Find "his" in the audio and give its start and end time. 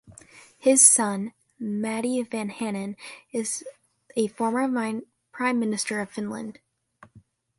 0.57-0.89